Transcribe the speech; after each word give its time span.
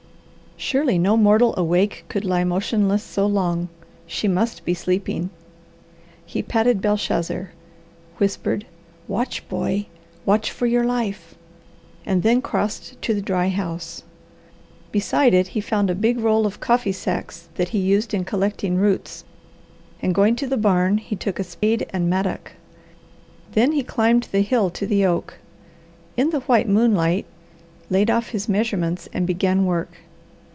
Surely 0.63 0.99
no 0.99 1.17
mortal 1.17 1.55
awake 1.57 2.05
could 2.07 2.23
lie 2.23 2.43
motionless 2.43 3.01
so 3.01 3.25
long. 3.25 3.67
She 4.05 4.27
must 4.27 4.63
be 4.63 4.75
sleeping. 4.75 5.31
He 6.23 6.43
patted 6.43 6.81
Belshazzar, 6.83 7.51
whispered, 8.17 8.67
"Watch, 9.07 9.49
boy, 9.49 9.87
watch 10.23 10.51
for 10.51 10.67
your 10.67 10.83
life!" 10.83 11.33
and 12.05 12.21
then 12.21 12.43
crossed 12.43 13.01
to 13.01 13.15
the 13.15 13.23
dry 13.23 13.49
house. 13.49 14.03
Beside 14.91 15.33
it 15.33 15.47
he 15.47 15.61
found 15.61 15.89
a 15.89 15.95
big 15.95 16.19
roll 16.19 16.45
of 16.45 16.59
coffee 16.59 16.91
sacks 16.93 17.49
that 17.55 17.69
he 17.69 17.79
used 17.79 18.13
in 18.13 18.23
collecting 18.23 18.77
roots, 18.77 19.25
and 19.99 20.13
going 20.13 20.35
to 20.37 20.47
the 20.47 20.57
barn, 20.57 20.99
he 20.99 21.15
took 21.15 21.39
a 21.39 21.43
spade 21.43 21.87
and 21.89 22.07
mattock. 22.07 22.51
Then 23.53 23.71
he 23.71 23.81
climbed 23.81 24.29
the 24.31 24.41
hill 24.41 24.69
to 24.69 24.85
the 24.85 25.07
oak; 25.07 25.39
in 26.15 26.29
the 26.29 26.41
white 26.41 26.69
moonlight 26.69 27.25
laid 27.89 28.11
off 28.11 28.29
his 28.29 28.47
measurements 28.47 29.09
and 29.11 29.25
began 29.25 29.65
work. 29.65 29.93